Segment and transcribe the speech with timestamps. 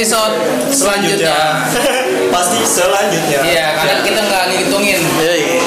[0.00, 0.32] episode
[0.72, 1.68] selanjutnya.
[2.32, 3.44] Pasti selanjutnya.
[3.44, 4.96] Iya, karena kita nggak ngitungin.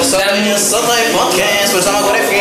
[0.01, 2.32] Sotoy Sotoy Podcast bersama gue Rifki.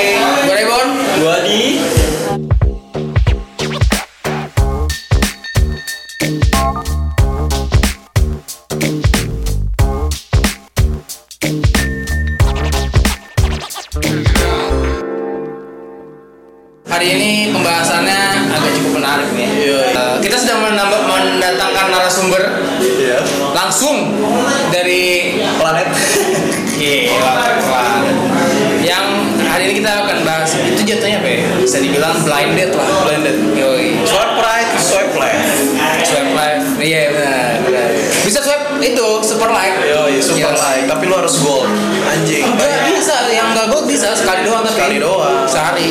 [40.42, 40.66] Yo, super Iya.
[40.74, 40.86] like.
[40.88, 41.66] Tapi lu harus gold.
[42.04, 42.44] Anjing.
[42.44, 44.74] Enggak bisa, yang enggak gold bisa sekali doang tapi.
[44.76, 45.46] Sekali doang.
[45.46, 45.88] Sehari.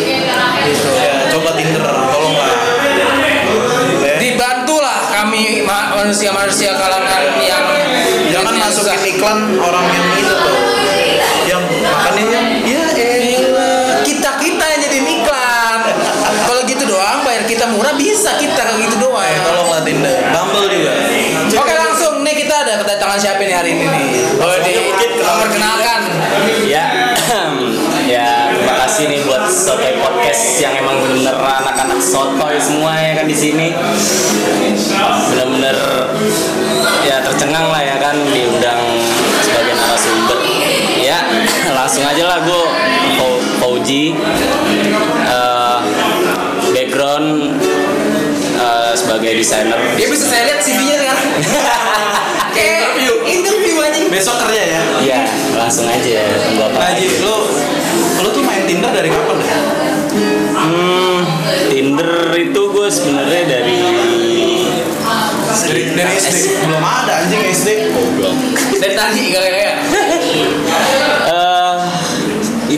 [0.62, 0.88] Gitu.
[0.94, 2.52] Ya, coba Tinder, tolong lah.
[4.02, 7.64] Eh, Dibantulah kami ma- manusia-manusia kalangan yang
[8.30, 9.10] Jangan yang masukin susah.
[9.10, 10.58] iklan orang yang itu tuh.
[11.44, 14.00] Yang makannya yang ya elah.
[14.02, 15.80] kita kita yang jadi iklan.
[16.42, 19.22] Kalau gitu doang bayar kita murah bisa kita kayak gitu doang.
[19.22, 20.16] Eh, tolong lah Tinder.
[20.30, 20.92] Bumble juga.
[21.52, 24.06] Oke langsung nih kita ada kedatangan siapa nih hari ini nih?
[25.42, 26.02] Memperkenalkan.
[26.70, 27.18] Ya,
[28.14, 33.26] ya terima kasih nih buat Sotoy Podcast yang emang bener-bener anak-anak sotoy semua ya kan
[33.26, 33.74] di sini.
[35.34, 35.74] Bener-bener
[37.02, 38.86] ya tercengang lah ya kan diundang
[39.42, 40.46] sebagai narasumber.
[41.02, 41.26] Ya,
[41.82, 42.64] langsung aja lah gue
[43.58, 44.14] Fauji.
[45.26, 45.80] Eh,
[46.70, 47.58] background
[48.62, 49.82] eh, sebagai desainer.
[49.98, 51.18] Dia bisa saya lihat CV-nya kan?
[52.62, 53.11] Kayak.
[54.12, 54.82] Besok kerja ya.
[55.02, 55.22] Ya,
[55.56, 56.80] langsung aja tunggu apa.
[56.84, 57.36] Haji, lu
[58.22, 59.50] lu tuh main Tinder dari kapan deh?
[60.52, 61.24] Hmm,
[61.72, 63.80] Tinder itu gue sebenarnya dari
[65.52, 66.64] Dari, dari SD.
[66.64, 67.70] Belum ada anjing SD.
[67.92, 68.36] belum.
[68.78, 69.76] Dari tadi kayak
[71.22, 71.41] Eh,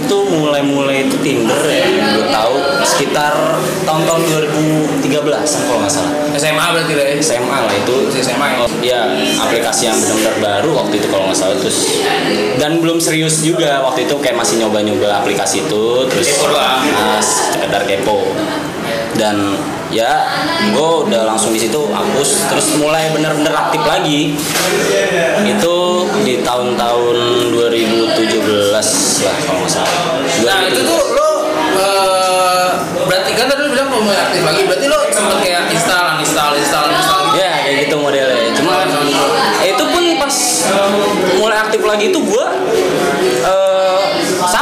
[0.04, 1.88] itu mulai-mulai itu Tinder ya,
[2.20, 2.54] gue tahu
[2.84, 3.34] sekitar
[3.88, 4.22] tahun-tahun
[5.00, 5.08] 2013
[5.40, 6.12] kalau nggak salah.
[6.36, 7.16] SMA berarti lah ya.
[7.24, 8.68] SMA lah itu SMA ya.
[8.84, 9.02] Ya
[9.40, 11.78] aplikasi yang benar-benar baru waktu itu kalau nggak salah terus
[12.60, 16.84] dan belum serius juga waktu itu kayak masih nyoba-nyoba aplikasi itu terus Kepo doang.
[16.84, 18.28] nah, sekedar kepo
[19.18, 19.58] dan
[19.94, 20.26] ya
[20.74, 24.34] gue udah langsung di situ hapus terus mulai bener-bener aktif lagi
[25.46, 25.76] itu
[26.26, 27.18] di tahun-tahun
[27.54, 31.30] 2017 lah kalau nggak salah Nah itu tuh lo
[31.78, 32.70] eh,
[33.06, 34.62] berarti kan tadi lo bilang mau mulai aktif lagi.
[34.66, 37.38] Berarti lo sempet kayak install, install, uninstall gitu.
[37.38, 38.50] Ya kayak gitu modelnya.
[38.58, 38.74] Cuma
[39.62, 40.36] eh, itu pun pas
[41.38, 42.46] mulai aktif lagi itu gua
[43.22, 43.63] eh,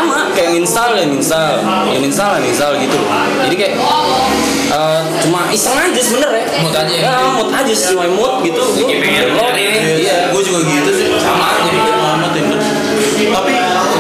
[0.01, 1.62] sama kayak install dan install,
[1.94, 2.97] yang install dan install gitu.
[3.45, 3.73] Jadi kayak
[4.73, 6.45] eh, cuma iseng aja sebenernya.
[6.66, 7.01] Mood aja ya?
[7.06, 8.62] Ya, mood aja cuma mood gitu.
[8.81, 9.29] Pengen
[9.62, 10.09] ini.
[10.09, 10.34] Iya.
[10.34, 11.07] Gue juga gitu sih.
[11.22, 11.69] Sama aja.
[11.69, 12.59] Sama Tinder.
[13.31, 13.51] Tapi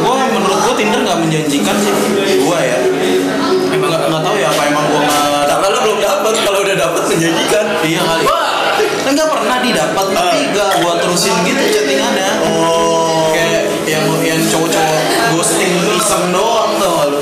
[0.01, 1.93] gue menurut gue Tinder nggak menjanjikan sih.
[2.41, 2.77] Gue ya.
[3.71, 5.45] Emang nggak nggak tahu ya apa emang gue nggak.
[5.47, 7.65] Karena lu belum dapat, kalau udah dapat menjanjikan.
[7.85, 8.25] Iya kali.
[9.01, 12.29] Kan nggak pernah didapat tapi nggak gue terusin gitu chattingannya.
[12.49, 13.20] Oh.
[13.89, 15.03] Yang yang cowok-cowok
[15.33, 17.19] ghosting iseng doang tuh lu.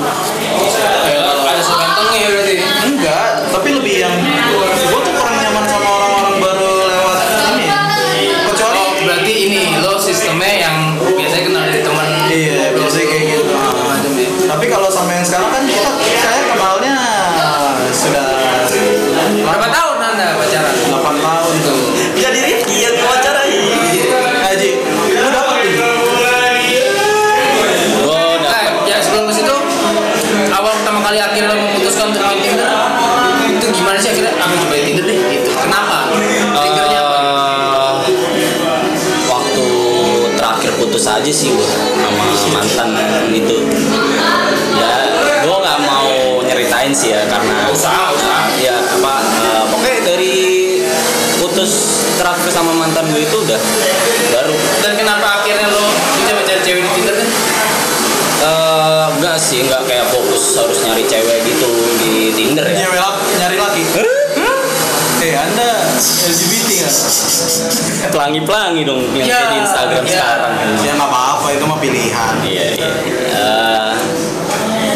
[68.30, 70.12] Pelangi-pelangi dong yang Ya, kayak di Instagram ya.
[70.14, 70.54] sekarang
[70.86, 72.34] Ya nggak apa-apa, itu mah pilihan.
[72.46, 72.90] Iya iya.
[73.34, 73.92] Eh,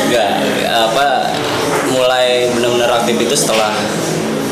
[0.03, 0.29] Enggak
[0.69, 1.05] apa
[1.89, 3.73] mulai benar-benar aktif itu setelah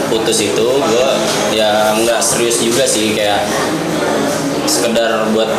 [0.09, 1.09] putus itu gue
[1.51, 3.45] ya nggak serius juga sih kayak
[4.65, 5.49] sekedar buat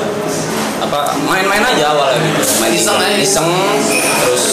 [0.80, 3.14] apa main-main aja awalnya gitu main Iseng aja.
[3.16, 3.48] iseng
[4.26, 4.44] terus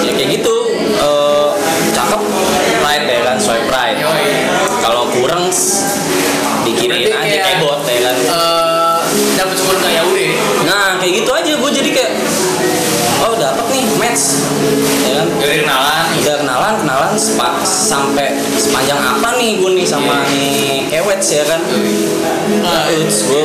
[0.00, 0.54] ya kayak gitu
[0.94, 1.48] eh,
[1.90, 2.22] cakep
[2.80, 3.98] right ya kan swipe right
[4.78, 5.50] kalau kurang
[6.70, 8.16] Berarti aja kayak- kayak bot ya kan.
[8.18, 8.98] Eh,
[9.34, 10.30] dapat syukur nggak ya udah
[10.60, 12.12] nah kayak gitu aja gue jadi kayak
[13.20, 14.24] oh dapat nih match.
[15.00, 15.26] Ya kan?
[15.32, 16.04] Udah kenalan.
[16.18, 21.60] Udah kenalan kenalan sepa- sampai sepanjang apa nih gue nih sama nih Kewets ya kan?
[22.60, 23.40] Nah, Uts gue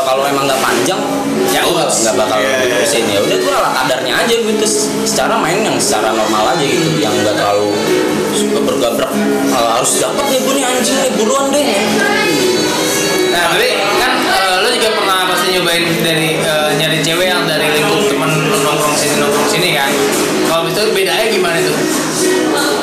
[0.00, 1.00] kalau emang nggak panjang
[1.48, 2.04] Ya gue uts.
[2.04, 2.76] nggak bakal Iya, iya.
[2.76, 4.66] terusin ya udah gue ala kadarnya aja gitu
[5.02, 7.70] secara main yang secara normal aja gitu yang nggak terlalu
[8.62, 9.10] bergabrak
[9.50, 11.64] "Ah, harus dapat nih gue nih anjing nih buruan deh
[13.30, 17.62] Nah, tapi kan eh, lo juga pernah pasti nyobain dari eh, nyari cewek yang dari
[17.70, 19.86] lingkup temen nongkrong sini nongkrong sini kan.
[20.50, 21.76] Kalau itu bedanya gimana tuh?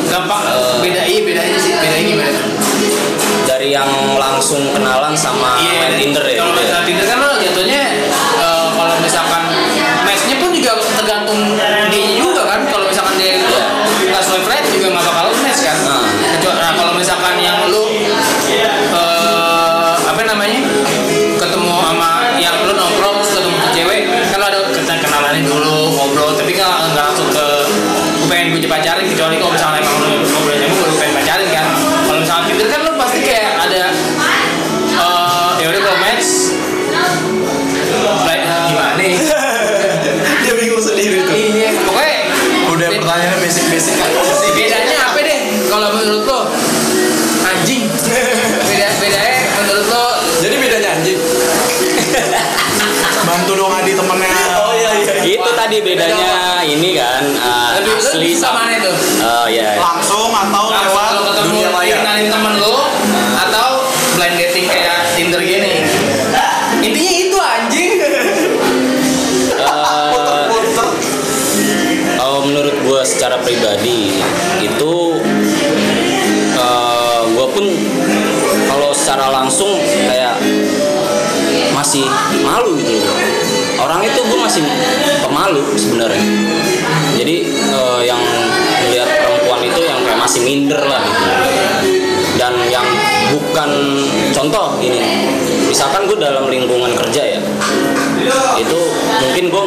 [0.07, 0.41] Gampang.
[0.79, 1.75] beda iya bedanya sih.
[1.75, 2.47] Bedanya gimana tuh?
[3.47, 3.89] dari yang
[4.19, 6.73] langsung kenalan sama main Tinder ya Kalau gitu ya.
[6.77, 7.35] main Tinder kan lo
[85.47, 86.23] pemalu sebenarnya.
[87.15, 88.19] Jadi eh, yang
[88.83, 91.23] melihat perempuan itu yang kayak masih minder lah gitu.
[92.35, 92.83] Dan yang
[93.31, 93.71] bukan
[94.35, 94.99] contoh gini
[95.67, 97.41] misalkan gue dalam lingkungan kerja ya
[98.55, 98.79] itu
[99.19, 99.65] mungkin gue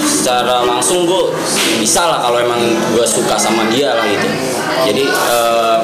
[0.00, 1.32] secara langsung gue
[1.80, 2.60] bisa lah kalau emang
[2.92, 4.28] gue suka sama dia lah gitu.
[4.92, 5.78] Jadi eh,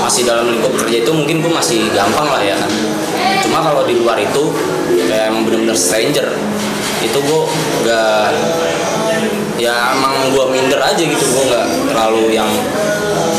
[0.00, 2.72] masih dalam lingkup kerja itu mungkin gue masih gampang lah ya kan.
[3.44, 4.48] Cuma kalau di luar itu
[5.06, 6.24] kayak emang bener-bener stranger
[6.98, 7.42] itu gue
[7.82, 8.32] gak
[9.56, 12.48] ya emang gue minder aja gitu gue nggak terlalu yang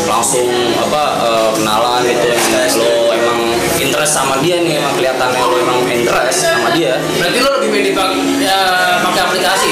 [0.07, 2.41] langsung apa eh, kenalan gitu yang
[2.75, 3.39] lo emang
[3.77, 7.89] interest sama dia nih emang kelihatannya lo emang interest sama dia berarti lo lebih pede
[7.93, 8.59] pakai ya,
[8.99, 9.71] pakai aplikasi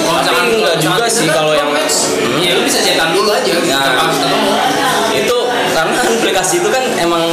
[0.00, 2.38] kalau Tapi enggak juga sih kalau yang- Hmm.
[2.38, 4.06] ya lo bisa cetan dulu aja Nah.
[4.08, 4.52] ketemu
[5.12, 5.36] itu
[5.72, 7.24] karena aplikasi itu kan emang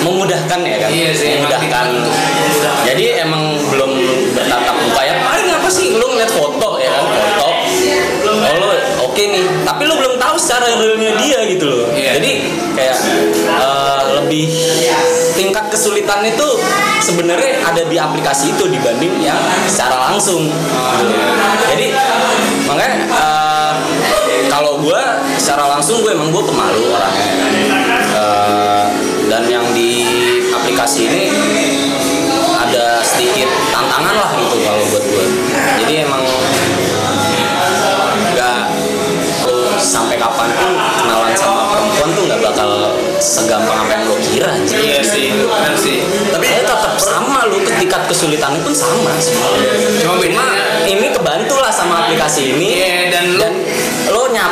[0.00, 1.86] memudahkan ya kan Iya sih, memudahkan.
[2.84, 3.92] jadi emang belum
[4.32, 5.02] bertatap muka
[5.64, 7.04] ya paling apa sih lu ngeliat foto ya kan?
[7.08, 7.48] Foto.
[8.24, 8.68] Oh lo
[9.08, 9.44] oke nih.
[9.64, 11.88] Tapi lu belum tahu secara realnya dia gitu loh.
[11.92, 12.20] Iya.
[12.20, 12.30] jadi
[12.74, 12.96] kayak
[13.48, 14.46] eh, lebih
[15.34, 16.48] tingkat kesulitan itu
[17.00, 19.38] sebenarnya ada di aplikasi itu dibanding yang
[19.68, 20.48] secara langsung.
[20.48, 21.14] Gitu.
[21.72, 21.86] jadi
[22.68, 23.74] makanya eh,
[24.52, 25.00] kalau gue
[25.40, 27.28] secara langsung gue emang gue pemalu orangnya.
[28.14, 28.84] Eh,
[29.32, 30.04] dan yang di
[30.52, 31.22] aplikasi ini
[32.94, 35.26] ada sedikit tantangan lah gitu kalau buat gue
[35.82, 36.22] jadi emang
[38.30, 38.58] nggak
[39.50, 42.70] lo sampai kapan pun kenalan sama perempuan tuh nggak bakal
[43.18, 46.06] segampang apa yang lo kira anjir iya sih benar sih.
[46.30, 49.10] Tapi ya tetap sama lo tingkat kesulitannya pun sama.
[49.18, 50.46] Sebenarnya cuma cuma
[50.86, 52.78] ini kebantu lah sama aplikasi ini.
[52.78, 53.48] Iya, dan lo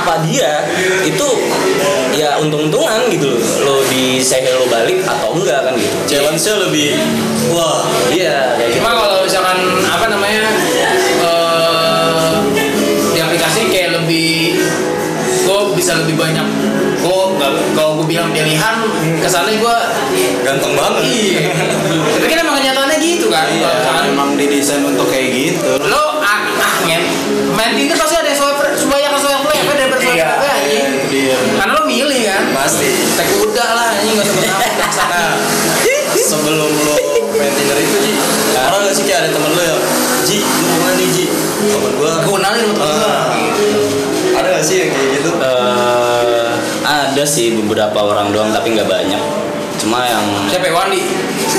[0.03, 0.67] nyapa dia
[1.07, 1.29] itu
[2.11, 3.41] ya untung-untungan gitu loh.
[3.63, 5.95] Lo di say hello balik atau enggak kan gitu.
[6.11, 6.99] Challenge-nya lebih
[7.55, 7.87] wah.
[8.11, 8.83] Iya kayak gitu.
[8.83, 10.43] Cuma kalau misalkan apa namanya
[11.23, 12.35] eh,
[13.15, 14.59] di aplikasi kayak lebih
[15.47, 16.47] gue bisa lebih banyak.
[16.99, 18.83] Gue nggak kalau gue bilang pilihan
[19.23, 19.77] kesannya gue
[20.43, 21.03] ganteng banget.
[21.07, 21.47] Iya.
[22.19, 25.79] Tapi kan emang kenyataannya gitu kan iya Kalau misalkan emang didesain untuk kayak gitu.
[25.87, 26.75] Lo ah, ah
[27.53, 28.22] main Tinder pasti
[32.73, 32.89] pasti.
[33.13, 34.65] Tek kuda lah anjing nggak usah kenapa
[35.13, 35.31] nah
[36.33, 36.95] sebelum lo
[37.37, 38.13] main Tinder itu Ji
[38.57, 39.81] orang gak sih kayak ada temen lo yang
[40.25, 41.27] Ji lu mau nih Ji?
[41.63, 42.13] Temen gua.
[42.25, 43.29] Kenalin sama temen Ah.
[44.33, 45.31] ada gak sih yang kayak gitu?
[45.37, 46.51] Eh,
[46.83, 49.23] ada sih beberapa orang doang tapi nggak banyak
[49.83, 51.01] cuma yang siapa ya Wandi?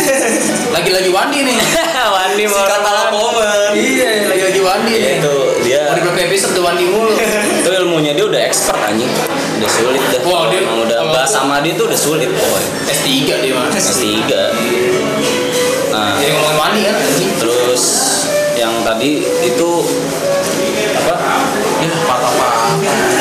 [0.76, 1.58] Lagi-lagi Wandi nih.
[2.16, 5.14] Wandi si kata lamongan iya lagi-lagi Wandi nih.
[5.20, 5.92] Itu dia.
[5.92, 7.12] Mau di berapa episode tuh Wandi mulu?
[7.60, 9.12] Itu ilmunya dia udah expert anjing.
[9.60, 10.22] Udah sulit dah.
[10.24, 12.70] Wah, dia- Emang udah bahas sama dia tuh udah sulit pokoknya.
[12.88, 13.08] S3
[13.44, 14.02] dia mah S3
[16.58, 17.30] Mani kan anjing.
[17.38, 17.84] terus
[18.56, 19.70] yang tadi itu
[20.96, 21.16] apa?
[21.84, 23.13] Ya patah-patah.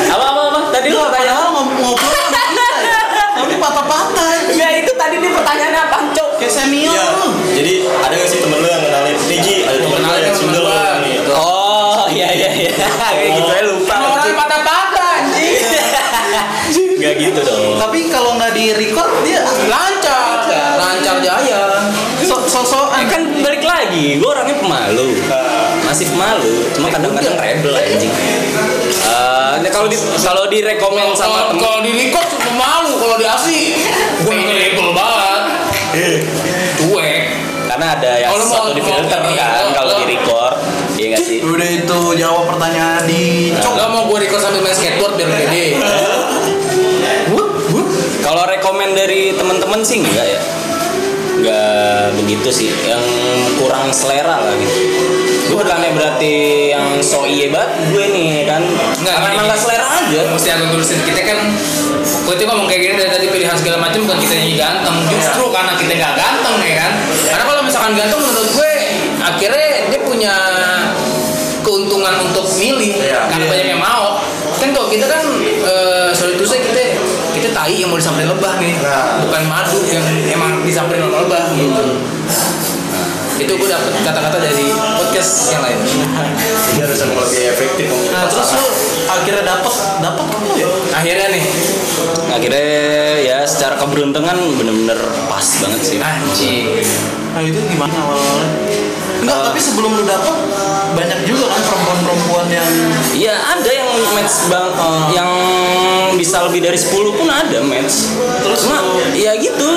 [6.43, 7.07] Kayak senior Iya.
[7.15, 7.29] lu.
[7.55, 10.67] Jadi ada gak sih temen lu yang kenalin Niji ada temen lu yang single
[11.07, 11.33] gitu.
[11.33, 15.55] oh iya iya iya kayak gitu ya lupa Emang orang patah-patah anjing.
[16.99, 20.43] nggak gitu dong Tapi kalau nggak di record dia Lancar.
[20.79, 21.63] Lancar jaya.
[22.23, 25.19] so Eh, sosokan kan balik lagi gue orangnya pemalu
[25.83, 28.13] masih pemalu cuma kadang-kadang rebel anjing
[29.03, 33.27] Eh, kalau di kalau direkomend sama Kalau temen kalau di record cuma malu, kalau di
[33.27, 33.61] asli
[34.23, 34.31] gue.
[35.93, 37.23] Cuek.
[37.63, 40.55] karena ada yang mau- satu di filter kan kalau- kalau di record
[40.95, 43.23] iya nggak sih Udah itu jawab pertanyaan di
[43.55, 43.73] cok.
[43.75, 45.67] Gak mau gue record sambil main skateboard biar pede.
[47.31, 47.49] Wup.
[48.21, 50.41] kalau rekomend dari teman-teman sih enggak ya
[51.35, 51.83] nggak
[52.15, 53.03] begitu sih yang
[53.57, 54.79] kurang selera lah gitu
[55.53, 56.35] gue bukannya berarti
[56.73, 58.65] yang so iye banget gue nih kan?
[59.05, 59.69] Nggak, karena emang nggak gini.
[59.69, 60.21] selera aja.
[60.33, 61.39] Mesti aku lurusin kita kan
[62.03, 64.97] Gue tuh ngomong kayak gini dari tadi pilihan segala macam bukan kita yang ganteng.
[65.13, 66.93] Justru karena kita nggak ganteng ya kan?
[67.29, 68.73] Karena kalau misalkan ganteng menurut gue
[69.23, 70.35] Akhirnya dia punya
[71.63, 72.97] keuntungan untuk milih.
[72.97, 73.29] Iya.
[73.29, 73.53] Karena Iya.
[73.53, 74.25] banyak yang mau.
[74.57, 76.97] Kan kalau kita kan eh, Sorry say kita
[77.37, 78.73] kita tai yang mau disamperin lebah nih.
[79.29, 81.85] Bukan madu yang emang disamperin lebah gitu
[83.43, 88.67] itu gue dapet kata-kata dari podcast yang lain Jadi harus lebih efektif Nah terus lu
[89.05, 90.69] akhirnya dapat dapat kan lu ya?
[90.93, 91.45] akhirnya nih
[92.31, 92.65] akhirnya
[93.21, 96.71] ya secara keberuntungan bener-bener pas banget sih anjing
[97.33, 98.47] Nah itu gimana awalnya?
[99.19, 99.45] Enggak, Eh.
[99.49, 100.35] tapi sebelum lu dapet
[100.93, 102.69] banyak juga kan perempuan-perempuan yang
[103.11, 104.69] Iya ada yang match bang
[105.11, 105.31] yang
[106.13, 108.13] bisa lebih dari 10 pun ada match.
[108.43, 109.71] Terus cuma lu- ya gitu.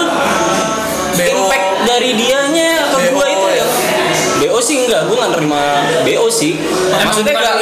[1.15, 1.24] BO.
[1.24, 3.24] Impact dari dianya ke BO gua.
[4.45, 5.61] BO sih enggak, gua nggak nerima
[6.05, 6.53] BO sih.
[7.01, 7.55] Maksudnya enggak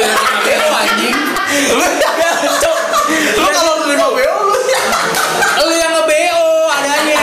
[0.44, 1.16] BO, anjing
[1.80, 1.84] lu
[2.60, 2.76] Cok.
[3.40, 7.16] lu kalau nerima BO lu lu yang nge BO adanya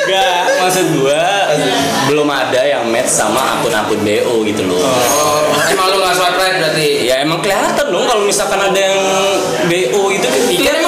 [0.00, 1.22] Enggak, maksud gua
[2.08, 4.80] belum ada yang match sama akun-akun BO gitu loh.
[4.80, 8.96] oh, emang lu gak swipe right berarti Ya emang kelihatan dong kalau misalkan ada yang
[9.68, 10.79] BO itu kelihatan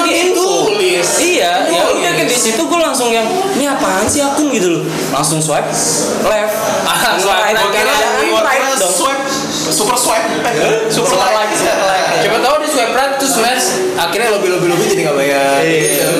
[2.43, 3.23] situ gue langsung yang
[3.53, 4.83] ini apaan sih akun gitu loh.
[5.09, 5.71] Langsung swipe
[6.21, 6.55] left.
[6.85, 7.55] Ah, swipe right.
[7.55, 7.95] Kira
[8.41, 8.91] right dong.
[8.91, 9.23] swipe
[9.65, 10.27] super swipe
[10.93, 12.05] super Super like like, super like.
[12.21, 16.11] coba tahu di swipe right terus match akhirnya lobby lobby lobby jadi gak bayar gitu.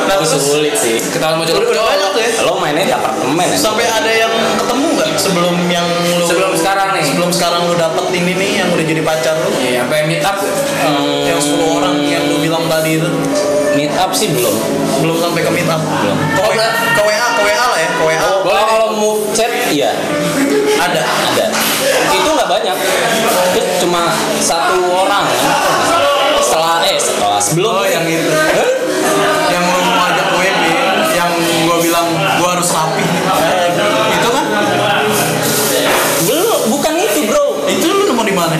[0.00, 0.96] Nah, terus sulit sih.
[1.04, 3.54] ketahuan mau coba udah banyak tuh ya Lo mainnya di apartemen ya?
[3.54, 7.04] sampai ada yang ketemu nggak sebelum yang lu Sebelum sekarang nih.
[7.04, 10.38] sebelum sekarang lu dapet ini nih yang udah jadi pacar lu Iya, sampai meet up
[10.80, 13.10] Hmm, yang 10 orang yang lu bilang tadi itu
[13.74, 14.54] meet up sih belum.
[15.00, 16.16] belum sampai ke meet up Belum.
[16.36, 19.50] ke, WA, ke WA ke WA lah ya ke WA Oh, Boleh kalau move chat
[19.70, 19.94] iya
[20.80, 21.44] ada ada.
[22.10, 22.76] Itu nggak banyak.
[23.52, 24.08] Itu cuma
[24.40, 25.38] satu orang kan.
[26.40, 28.30] Setelah eh setelah sebelum oh yang itu
[29.52, 30.48] yang lu mau ajak gue
[31.12, 31.30] yang
[31.68, 32.06] gue bilang
[32.40, 33.04] gue harus rapi
[34.14, 34.44] itu kan
[36.24, 37.46] belum bukan itu bro.
[37.68, 38.56] itu lu nemu di mana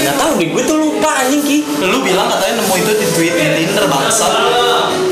[0.00, 0.79] Nggak tahu deh, gue tuh
[1.10, 1.58] lupa anjing ki.
[1.82, 4.32] lu bilang katanya nemu itu di tweet di Tinder bangsat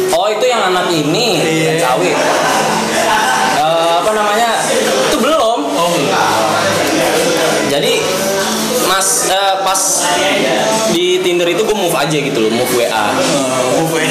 [0.08, 1.74] Oh itu yang anak ini, Iya.
[1.74, 2.16] yang cawit.
[3.58, 4.56] Eh, apa namanya?
[5.10, 5.58] Itu belum.
[5.68, 5.90] oh
[7.68, 8.00] Jadi
[8.88, 9.80] mas eh, pas
[10.88, 13.04] di Tinder itu gue move aja gitu loh, move WA.
[13.84, 14.04] gue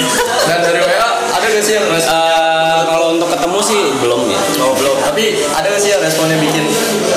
[0.46, 1.86] Dan dari WA ada gak sih yang?
[1.89, 4.41] Eh, kalau untuk ketemu sih belum ya.
[4.62, 6.65] Oh belum, tapi ada gak sih yang responnya bikin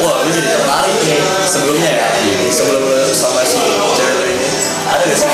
[0.01, 2.09] Wah lu jadi tertarik nih sebelumnya ya
[2.49, 3.61] Sebelum lu sama si
[5.07, 5.29] sih?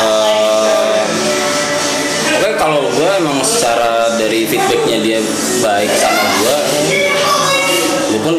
[0.00, 1.00] Eh,
[2.32, 5.18] Oke kalau gue emang secara dari feedbacknya dia
[5.60, 6.58] baik sama gue,
[8.08, 8.36] gue pun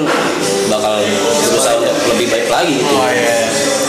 [0.67, 1.05] bakal
[1.43, 2.93] berusaha untuk lebih baik lagi gitu.
[2.93, 3.37] oh iya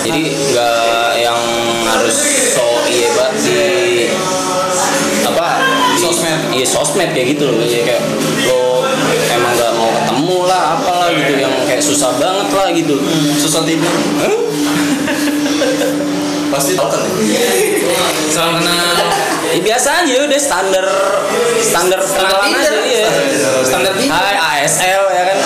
[0.03, 0.83] Jadi nggak
[1.17, 1.41] yang
[1.87, 2.17] harus
[2.51, 3.57] so iya banget di
[5.23, 5.47] apa
[5.89, 6.39] di- Sosmed.
[6.51, 7.63] Iya sosmed kayak gitu loh.
[7.63, 8.03] Jadi kayak
[8.45, 8.83] lo
[9.31, 12.97] emang nggak mau ketemu lah apalah gitu yang kayak susah banget lah gitu.
[13.39, 13.89] susah tidur
[16.63, 17.03] Pasti tau kan
[18.31, 18.95] salam kenal
[19.51, 20.87] Ya, biasa aja udah standar
[21.59, 23.11] standar standar aja iya.
[23.67, 25.37] standar Hai ASL ya kan.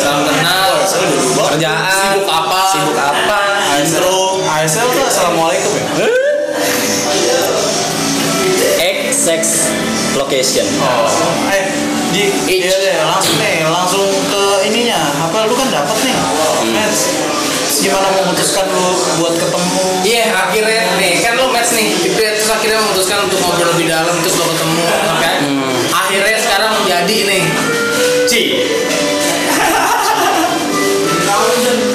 [0.00, 0.80] salam kenal
[1.44, 1.92] Kerjaan.
[1.92, 2.60] Sibuk apa?
[2.72, 3.36] Sibuk apa?
[3.84, 6.08] intro ASL tuh assalamualaikum ya
[8.80, 9.42] X sex
[10.16, 10.64] location.
[10.80, 11.68] oh eh
[12.16, 14.08] di iya deh langsung nih langsung
[17.80, 22.76] gimana memutuskan lu buat ketemu iya yeah, akhirnya nih kan lu match nih terus akhirnya
[22.84, 25.30] memutuskan untuk ngobrol lebih dalam terus lo ketemu oke?
[25.48, 25.72] hmm.
[25.88, 27.42] akhirnya sekarang jadi nih
[28.28, 28.42] Ci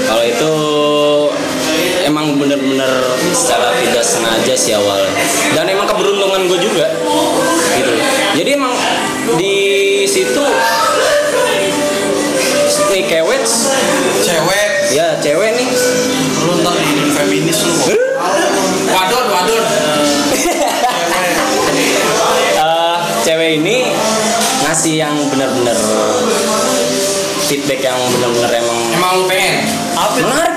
[0.09, 0.53] kalau itu
[2.09, 2.89] emang bener-bener
[3.37, 5.04] secara tidak sengaja sih awal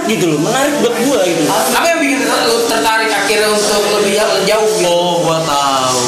[0.09, 4.13] gitu loh menarik buat gua gitu Apa yang bikin lu tertarik akhirnya untuk lebih
[4.49, 4.89] jauh gitu?
[4.89, 6.01] Oh, gua tahu.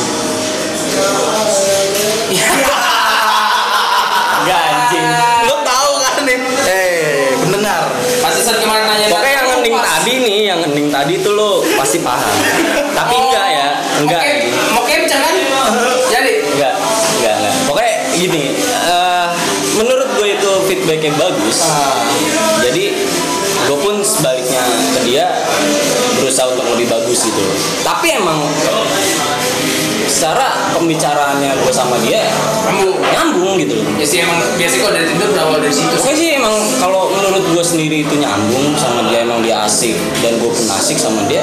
[4.40, 5.06] Gak anjing
[5.44, 6.38] Lu tahu kan nih?
[6.64, 7.92] Eh, pendengar.
[8.24, 11.98] Pasti saat kemarin nanya pokoknya yang hening tadi nih yang hening tadi tuh lo pasti
[12.00, 12.36] paham
[12.92, 13.66] tapi enggak ya
[14.00, 14.32] enggak Oke,
[14.76, 15.34] mau capture kan?
[16.08, 16.74] Jadi enggak
[17.20, 18.42] enggak enggak pokoknya gini
[18.84, 19.26] eh,
[19.80, 22.09] menurut gue itu feedbacknya bagus jadi
[32.70, 35.90] kamu nyambung gitu loh ya sih emang biasa kalau dari Tinder berawal dari situ.
[35.92, 40.36] Pokoknya sih emang kalau menurut gue sendiri itu nyambung sama dia emang dia asik dan
[40.36, 41.42] gue pun asik sama dia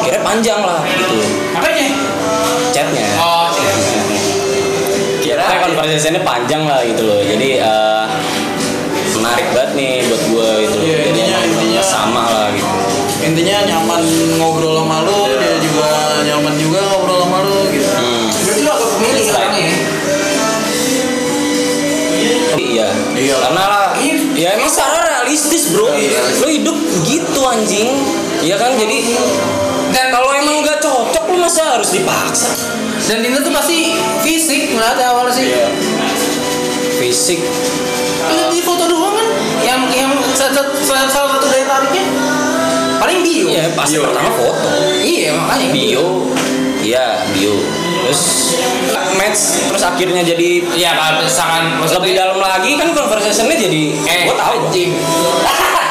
[0.00, 1.16] kira panjang lah gitu
[1.52, 1.86] Apanya?
[2.70, 3.72] chatnya Oh, iya.
[5.18, 8.06] kira konversasinya panjang lah gitu loh jadi eh,
[9.12, 12.68] menarik banget nih buat gue gitu loh Iya, jadi intinya- sama lah gitu
[13.18, 14.02] Intinya nyaman
[14.38, 15.88] ngobrol sama lu, dia juga
[16.22, 17.15] nyaman juga ngobrol
[23.16, 23.36] iya Iya.
[23.40, 24.14] karena lah Iya.
[24.36, 25.88] ya emang secara realistis bro
[26.36, 27.90] lo hidup gitu anjing
[28.38, 29.16] Iya kan jadi
[29.86, 32.52] Dan kalau emang nggak cocok lu masa harus dipaksa
[33.06, 35.46] dan Tinder tuh pasti fisik ngeliatnya awalnya sih.
[35.46, 35.66] Iya.
[36.96, 37.40] fisik
[38.26, 39.26] Lihat di foto doang kan?
[39.62, 42.04] Yang yang salah, satu daya tariknya
[42.98, 43.46] paling bio.
[43.46, 45.68] Iya pasti pertama foto Iya makanya.
[45.70, 46.06] bio
[46.78, 47.54] iya bio
[48.06, 48.54] terus
[49.12, 54.36] match terus akhirnya jadi Iya kalau misalkan lebih dalam lagi kan conversationnya jadi eh gua
[54.38, 54.90] tahu anjing.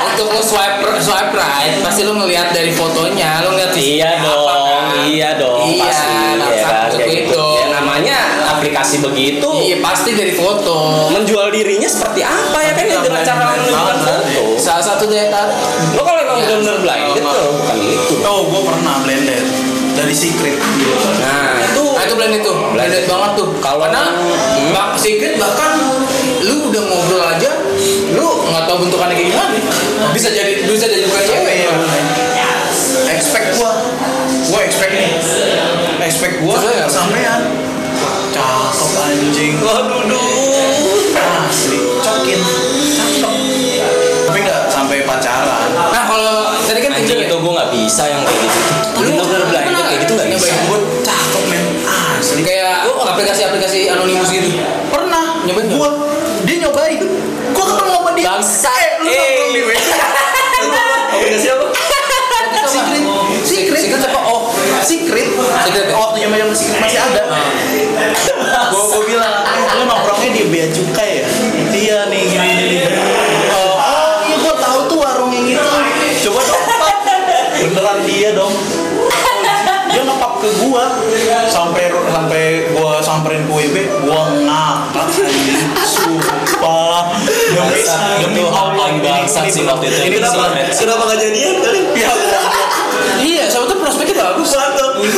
[0.07, 4.55] Untuk lu swipe swipe right pasti lu ngelihat dari fotonya, lu ngeliat iya dong apa,
[4.63, 4.83] kan?
[5.03, 7.47] iya dong Iya, pasti nah, ya kan kayak gue gitu itu.
[7.59, 8.15] ya namanya
[8.49, 11.11] aplikasi begitu Iya pasti dari foto.
[11.11, 15.51] menjual dirinya seperti apa ya kan Iya, dengan cara menunjukkan foto Salah satu daya tarik.
[15.91, 16.47] lo kalau emang Iya.
[16.47, 17.33] benar-benar blinded Sama.
[17.35, 19.43] tuh bukan itu Oh, gua pernah blended
[19.93, 20.55] dari secret.
[21.17, 23.47] nah itu itu blended tuh, blended banget tuh.
[23.59, 24.01] Kalau Karena
[24.57, 25.77] yang- bak secret bahkan
[26.45, 27.51] lu udah ngobrol aja,
[28.13, 29.57] lu nggak tahu bentukannya kayak gimana.
[30.13, 31.73] Bisa jadi bisa jadi bukan cewek ya.
[33.15, 33.71] Expect gua.
[34.49, 35.09] Gua expect nih.
[36.05, 36.55] Expect gua
[36.87, 37.41] sampean.
[38.35, 39.55] Cakep anjing.
[39.63, 40.03] waduh
[41.45, 42.39] Asli, cokin.
[42.97, 43.33] Cakep.
[44.27, 45.69] Tapi nggak sampai pacaran.
[45.71, 46.35] Nah kalau
[46.67, 48.59] tadi kan anjing itu gue nggak bisa yang kayak gitu
[49.05, 50.44] Lu bener-bener kayak gitu nggak bisa
[53.15, 54.59] aplikasi-aplikasi anonimus gitu.
[54.91, 55.89] Pernah Nyobain gua
[56.43, 56.99] dia nyobain.
[57.55, 58.25] Gua ketemu sama dia.
[58.27, 59.87] Bangsa, Eh, lu nongkrong di WC.
[61.15, 61.65] aplikasi apa
[62.65, 63.03] Secret.
[63.45, 63.79] Secret.
[63.79, 64.19] Secret apa?
[64.25, 64.51] Oh,
[64.83, 65.27] Secret.
[65.63, 65.87] Secret?
[65.95, 67.23] Oh, waktu zaman secret masih ada.
[68.67, 69.33] Gua gua bilang,
[69.79, 71.25] lu nongkrongnya di bea cukai ya?
[71.71, 72.77] Iya nih gini gini.
[73.53, 73.77] Oh,
[74.25, 75.69] iya gua tahu tuh warung yang itu.
[76.25, 76.63] Coba dong.
[77.55, 78.53] Beneran dia dong.
[79.87, 80.83] Dia ngepap ke gua
[82.05, 85.07] sampai gua samperin ke WB, gua ngakak.
[85.85, 87.13] Sumpah.
[87.55, 87.81] Demi
[88.21, 89.97] demi Itu hal Allah bangsat sih waktu itu.
[90.09, 90.43] Ini kenapa?
[90.73, 91.79] Kenapa gak jadian kali?
[91.95, 92.11] Ya
[93.23, 94.51] iya, siapa tuh prospeknya bagus.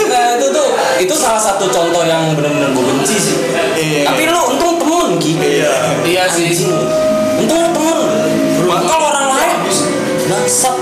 [0.08, 0.68] nah itu tuh
[1.00, 3.38] itu salah satu contoh yang benar-benar gue benci sih
[3.78, 4.04] Iya.
[4.10, 5.74] tapi lu untung temen ki Iya.
[6.04, 6.68] Iya sih.
[7.40, 8.00] untung temen
[8.68, 9.58] kalau orang lain
[10.28, 10.76] bangsat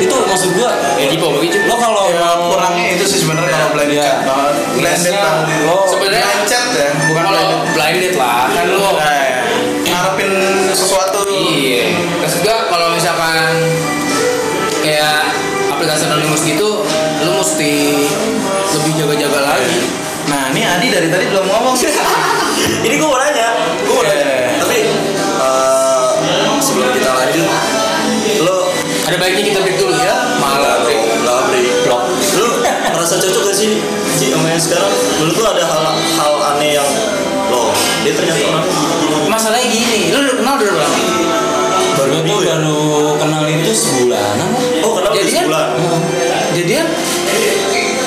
[0.00, 1.56] itu maksud gua Ya tipe begitu.
[1.64, 4.10] lo kalau Ya, kurangnya itu sih sebenarnya kalau Iya.
[4.22, 4.54] banget.
[4.72, 5.64] Blended Minusnya, banget.
[5.64, 9.28] lo- Sebenarnya Blind chat ya, bukan kalau blinded lah kan lu Nah, ya.
[9.86, 10.30] ngarepin
[10.70, 11.20] sesuatu.
[11.28, 11.84] Iya.
[12.18, 13.52] Terus juga kalau misalkan
[14.80, 15.16] kayak
[15.68, 16.82] aplikasi anonimus gitu,
[17.20, 17.72] lu mesti
[18.72, 19.78] lebih jaga-jaga lagi.
[20.26, 21.74] Nah, ini Adi dari tadi belum ngomong.
[22.60, 24.26] Ini gue mau nanya, gue mau nanya.
[24.26, 24.58] Iya.
[24.58, 24.78] Tapi
[25.40, 26.08] eh,
[26.60, 27.69] sebelum kita lanjut, lo
[29.10, 30.14] Ada baiknya kita break dulu ya.
[30.38, 31.02] Malah break.
[31.02, 32.02] nggak break blok.
[32.38, 32.46] Lo
[32.94, 33.82] merasa cocok gak sih
[34.22, 34.92] Ji sama yang sekarang?
[35.18, 36.86] Menurut lo ada hal hal aneh yang
[37.50, 37.74] lo
[38.06, 39.26] dia ternyata begini.
[39.26, 40.98] Masalahnya gini, lu udah kenal udah berapa?
[42.00, 42.56] baru tuh ya?
[42.56, 45.26] baru kenal itu sebulan apa Oh kenapa Jadian?
[45.26, 45.68] di sebulan?
[46.54, 46.86] Jadian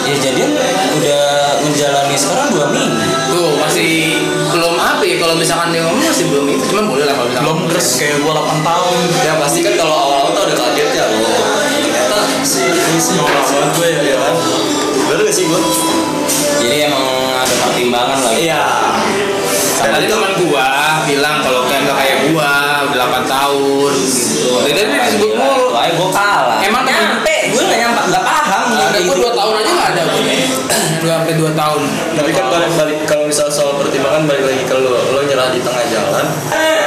[0.03, 0.51] ya jadian
[0.99, 1.23] udah
[1.63, 4.19] menjalani sekarang dua minggu tuh masih
[4.51, 7.43] belum apa ya kalau misalkan dia ngomong masih belum itu, cuman boleh lah kalau misalkan.
[7.43, 8.95] belum gres kayak gua 8 tahun.
[9.19, 11.27] Ya pasti kan kalau awal-awal tuh ada kagetnya lo.
[11.75, 14.35] Ternyata si ini sih norak banget gue ya, ya kan?
[15.11, 15.59] Bener gak sih gue?
[16.63, 17.03] jadi emang
[17.35, 18.63] ada pertimbangan lah Iya.
[19.83, 20.67] Tadi teman gua
[21.03, 21.67] bilang kalau
[23.53, 24.49] 8 tahun gitu.
[24.63, 25.65] Dari tadi disebut mulu.
[25.71, 26.57] Wah, gue kalah.
[26.61, 28.65] Emang nyampe, gue nggak nyampe, nggak paham.
[28.73, 30.21] Ah, ada gue dua tahun aja nggak ada gue
[31.03, 31.81] dua sampai dua tahun
[32.15, 35.59] Tapi kan balik balik kalau misal soal pertimbangan balik lagi ke lo, lo nyerah di
[35.59, 36.25] tengah jalan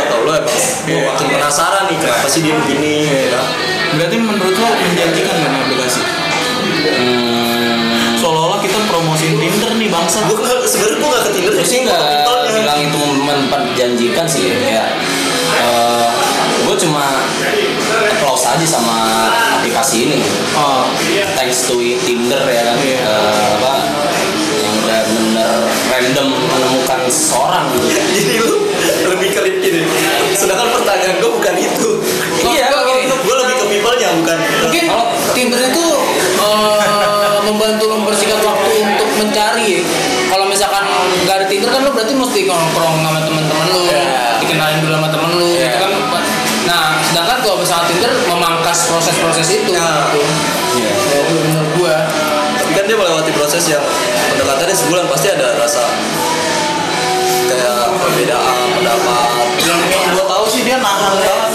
[0.01, 0.57] atau lo emang
[0.89, 3.45] lo makin penasaran nih kenapa sih dia begini gitu kan?
[3.93, 6.01] Berarti menurut lo menjanjikan kan aplikasi?
[6.97, 10.25] Hmm, Seolah-olah kita promosiin Tinder nih bangsa.
[10.25, 12.01] Gue nggak- sebenarnya gue gak ke Tinder gue sih nggak
[12.57, 14.57] bilang itu memperjanjikan sih ya.
[14.57, 14.89] kayak
[16.59, 17.05] gue cuma
[18.09, 20.19] applause aja sama aplikasi ini
[20.55, 20.89] Oh,
[21.35, 23.01] thanks to Tinder ya kan Iya.
[23.03, 23.73] Eh, apa
[24.57, 25.51] yang udah bener
[25.87, 28.57] random menemukan seseorang gitu Jadi lu
[29.07, 29.81] lebih ke gini.
[30.33, 31.89] Sedangkan pertanyaan gue bukan itu.
[32.43, 32.69] Iya,
[33.07, 34.37] gue lebih ke people-nya bukan.
[34.63, 34.85] mungkin
[35.33, 35.87] Tinder itu
[36.39, 36.87] eh,
[37.43, 39.85] membantu mempersingkat waktu untuk mencari
[40.27, 40.85] kalau misalkan
[41.23, 44.03] nggak ada Tinder kan lo berarti mesti nongkrong sama teman-teman lo Iya.
[44.39, 45.63] dikenalin dulu sama temen lo Iya.
[45.63, 45.96] gitu kan nah
[47.27, 50.15] sedangkan kalau misalkan Tinder memangkas proses-proses itu Nah.
[50.15, 50.23] gitu
[50.79, 50.95] Iya.
[51.11, 51.97] Ya, menurut gua
[52.55, 53.83] Tapi kan dia melewati proses yang
[54.39, 55.83] pendekatannya sebulan pasti ada rasa
[57.51, 59.27] kayak perbedaan pendapat.
[59.59, 59.81] yang,
[60.15, 61.51] gue tahu sih dia nahan banget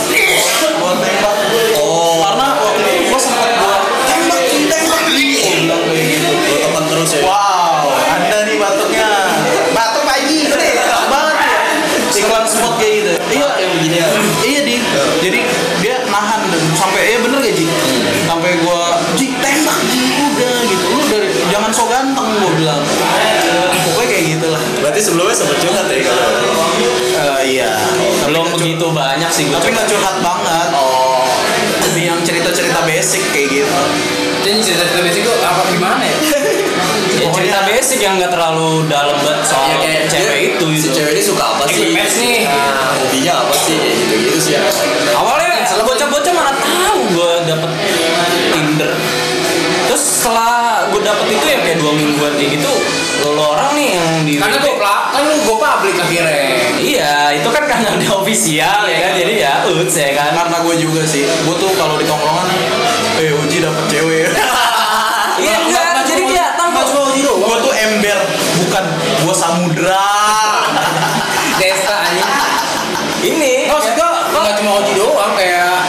[25.41, 26.29] Sempat curhat ya kalau.
[27.11, 27.71] Eh iya.
[28.29, 30.69] belum begitu banyak sih gue Tapi nggak curhat banget.
[30.77, 31.25] Oh.
[31.89, 33.79] Lebih yang cerita-cerita basic kayak gitu.
[34.41, 36.17] jadi cerita-cerita basic itu apa gimana ya
[37.21, 40.87] ya, cerita basic yang nggak terlalu dalam banget soal Ya kayak cewek itu Si gitu
[40.97, 41.93] cewek ini suka apa sih?
[41.93, 42.45] Nih.
[42.45, 43.77] Nah, hobinya apa sih?
[43.77, 44.61] Kayak gitu-gitu sih ya.
[45.17, 45.40] awalnya
[50.01, 52.71] setelah gue dapet itu ya kayak dua mingguan kayak gitu
[53.21, 56.41] lo, lo orang nih yang di karena gue kan lu gue publik akhirnya.
[56.81, 60.33] Iya itu kan karena dia official ya kan jadi ya uts ya kan.
[60.33, 61.29] Karena gue juga sih.
[61.45, 62.47] Gue tuh kalau di tongkrongan,
[63.21, 64.33] eh Uji dapet cewek.
[65.43, 68.17] iya enggak jadi dia tanpa gue tuh ember,
[68.65, 68.85] bukan
[69.21, 70.09] gue samudra.
[71.61, 72.25] desa aja
[73.21, 75.80] ini maksud gue nggak cuma Oji doang kayak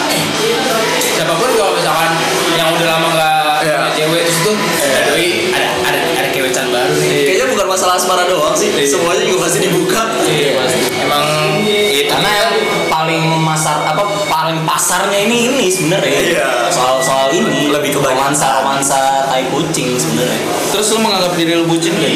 [7.73, 8.69] masalah asmara doang sih.
[8.83, 10.03] Semuanya juga pasti dibuka.
[10.23, 11.25] iya pasti emang
[11.65, 12.53] itu karena yang
[12.89, 16.49] paling masar apa paling pasarnya ini ini sebenarnya Iya.
[16.69, 21.65] soal soal ini Lebih ke romansa romansa tai kucing sebenarnya Terus lu menganggap diri lu
[21.65, 22.13] bucin gak?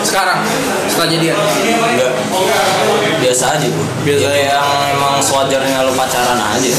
[0.00, 0.42] sekarang
[0.86, 2.12] setelah jadian enggak
[3.18, 6.70] biasa aja bu Biasa Ya, yang emang sewajarnya lo pacaran aja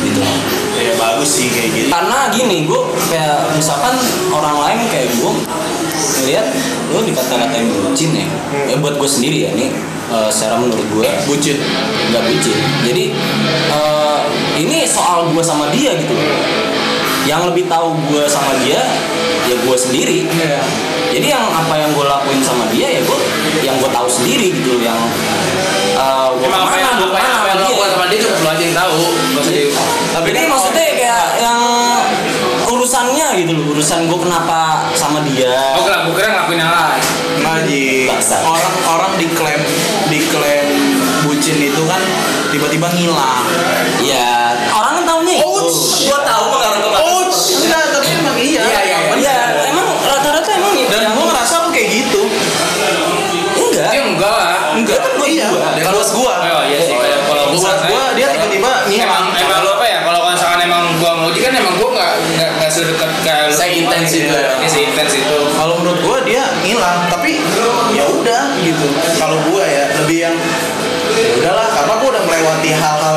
[0.00, 0.20] gitu
[0.80, 1.88] Ya bagus sih kayak gitu.
[1.90, 3.92] karena gini gue kayak misalkan
[4.30, 5.32] orang lain kayak gue
[6.18, 6.46] ngeliat
[6.90, 8.26] lo dikata-katain bucin ya.
[8.66, 9.70] Ya buat gue sendiri ya nih
[10.10, 11.56] eh, secara menurut gue Bucin.
[12.10, 12.56] nggak bucin.
[12.84, 13.04] Jadi
[13.70, 14.18] eh,
[14.58, 16.14] ini soal gue sama dia gitu
[17.28, 18.80] yang lebih tahu gue sama dia
[19.46, 20.24] ya gue sendiri.
[20.26, 20.58] Iya.
[21.10, 23.18] jadi yang apa yang gue lakuin sama dia ya gue
[23.60, 24.96] yang gue tahu sendiri gitu yang
[25.94, 28.18] eh, gue apa yang gue ke mana apa yang sama lo dia lakukan sama dia
[28.22, 28.94] cuma lo aja yang tahu.
[29.36, 29.54] Usah
[30.10, 31.60] tapi ini maksudnya kayak yang
[32.70, 34.58] urusannya gitu loh urusan gue kenapa
[34.94, 35.50] sama dia.
[35.76, 36.30] Oh kira gue kira
[38.20, 38.36] Bangsa.
[38.44, 39.64] Orang-orang diklaim
[40.12, 40.68] diklaim
[41.24, 41.96] bucin itu kan
[42.52, 43.48] tiba-tiba ngilang.
[44.04, 45.48] ya orang kan tahunya itu
[46.04, 47.00] Gua tahu mengarah ke mana.
[47.32, 48.60] Enggak, tapi emang iya.
[48.60, 49.36] Iya, iya, iya.
[49.56, 52.22] ya emang rata-rata emang Dan yang gue ngerasa lu kayak gitu.
[53.56, 55.48] enggak dia enggak lah Enggak, iya.
[55.80, 56.34] Kalau gua.
[56.44, 56.92] oh iya sih
[57.24, 59.32] kalau gua dia tiba-tiba emang ngilang.
[59.32, 62.09] emang lo apa ya kalau misalkan emang gua mau kan emang gua nggak nggak nggak
[62.80, 64.50] sedekat kayak lu Seintens itu ya.
[64.56, 67.36] Iya, seintens itu Kalau menurut gua dia ngilang, tapi
[67.92, 68.86] ya udah gitu.
[69.16, 70.36] Kalau gua ya lebih yang
[71.10, 73.16] ya udahlah karena gua udah melewati hal-hal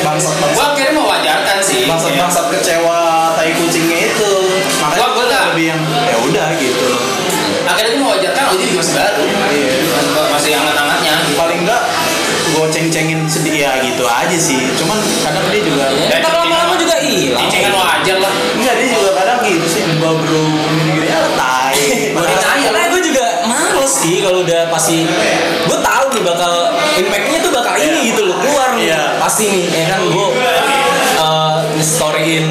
[0.00, 3.00] bangsat-bangsat gua akhirnya mewajarkan sih bangsat-bangsat kecewa
[3.34, 4.32] tai kucingnya itu.
[4.80, 6.88] Makanya tak- lebih yang ya udah gitu.
[7.66, 9.70] akhirnya gua mewajarkan oh jadi masih baru Iya.
[10.30, 11.82] masih hangat-hangatnya Paling enggak
[12.54, 14.70] gua ceng-cengin sedih ya gitu aja sih.
[14.78, 16.62] Cuman kadang dia juga ya, juga
[17.16, 18.32] hilang cincingan wajar lah.
[18.60, 20.44] Enggak dia juga kadang gitu sih enggak bro
[20.76, 21.86] gini-gini ah tai.
[22.12, 25.08] Karena lah gue juga males sih kalau udah pasti.
[25.66, 26.52] Gue tahu nih bakal
[27.00, 28.92] impactnya tuh bakal ini gitu loh keluar nih.
[28.92, 29.02] Iya.
[29.18, 30.00] pasti nih ya kan?
[30.12, 30.26] Gue
[31.18, 32.46] uh, storyin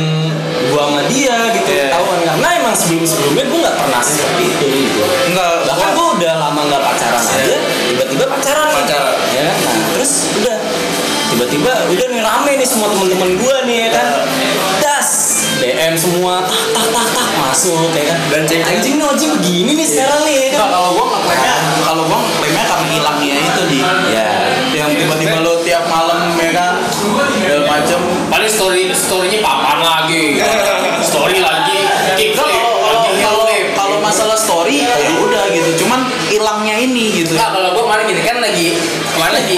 [0.65, 1.69] gue sama dia gitu.
[1.69, 1.87] Iya.
[1.93, 2.19] tahu kan?
[2.25, 5.01] Karena emang sebelum sebelumnya gue nggak pernah seperti itu gitu.
[5.31, 7.57] Enggak, bahkan gue udah lama nggak pacaran aja
[7.93, 8.67] tiba-tiba pacaran.
[8.73, 9.15] Pacaran.
[9.31, 9.57] ya kan?
[9.63, 10.55] Nah terus udah
[11.35, 14.07] tiba-tiba udah nih rame nih semua temen-temen gue nih ya kan?
[14.79, 15.09] Das
[15.55, 18.19] DM semua tak tak tak tak masuk kayak kan?
[18.29, 21.53] Dan cek- anjing nih Oji begini nih sekarang nih ya Enggak, kan kalau gua ngeklaimnya
[21.83, 23.79] kalau gua ngeklaimnya karena hilangnya itu di.
[24.09, 24.27] Ya
[24.73, 26.73] yang tiba-tiba lo tiap malam ya kan?
[26.87, 30.23] Segala macam paling story storynya papan lagi.
[31.05, 31.79] Story lagi.
[32.15, 32.33] Kick
[34.95, 35.99] story ya udah gitu cuman
[36.31, 37.33] hilangnya ini gitu.
[37.35, 38.67] Nah, kalau gue kemarin gini kan lagi
[39.15, 39.57] kemarin lagi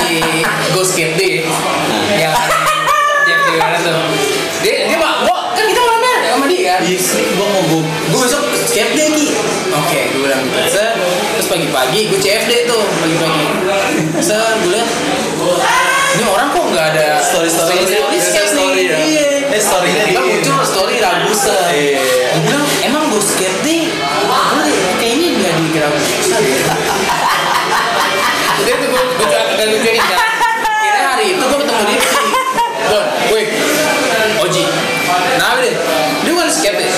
[0.74, 1.46] go skate day
[2.18, 2.34] yang
[3.28, 3.94] Jeff di mana tuh?
[4.64, 6.80] Dia dia mah gua kan kita malam sama dia kan?
[6.88, 9.28] Iya sih, gua mau gua gue besok skate day ki.
[9.78, 10.84] Oke gue bilang gitu
[11.38, 13.46] terus pagi-pagi gue CFD tuh pagi-pagi.
[14.24, 14.90] Set, gue lihat
[16.18, 17.84] ini orang kok nggak ada story story.
[17.84, 19.30] story skate story ya iya.
[19.54, 21.54] Eh story tiba muncul story Ragusa.
[21.70, 22.00] Iya.
[22.34, 24.17] gue bilang emang gue skate day gue
[25.78, 25.90] deh
[28.58, 30.20] Udah itu gue gue agak gue kan?
[30.82, 32.06] Kira hari itu gue ketemu dia di
[32.88, 33.44] Don, woi
[34.48, 34.64] Oji
[35.38, 35.76] Nah deh,
[36.26, 36.90] dia skate deh